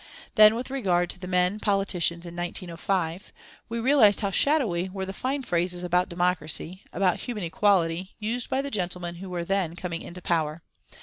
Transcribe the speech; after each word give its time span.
Then 0.33 0.55
with 0.55 0.71
regard 0.71 1.11
to 1.11 1.19
the 1.19 1.27
men 1.27 1.59
politicians 1.59 2.25
in 2.25 2.35
1905: 2.35 3.31
we 3.69 3.79
realised 3.79 4.21
how 4.21 4.31
shadowy 4.31 4.89
were 4.89 5.05
the 5.05 5.13
fine 5.13 5.43
phrases 5.43 5.83
about 5.83 6.09
democracy, 6.09 6.81
about 6.91 7.19
human 7.19 7.43
equality, 7.43 8.15
used 8.17 8.49
by 8.49 8.63
the 8.63 8.71
gentlemen 8.71 9.17
who 9.17 9.29
were 9.29 9.45
then 9.45 9.75
coming 9.75 10.01
into 10.01 10.19
power. 10.19 10.63